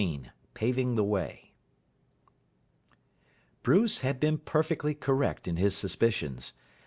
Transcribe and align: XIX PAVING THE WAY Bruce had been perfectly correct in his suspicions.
XIX 0.01 0.29
PAVING 0.55 0.95
THE 0.95 1.03
WAY 1.03 1.53
Bruce 3.61 3.99
had 3.99 4.19
been 4.19 4.39
perfectly 4.39 4.95
correct 4.95 5.47
in 5.47 5.57
his 5.57 5.77
suspicions. 5.77 6.53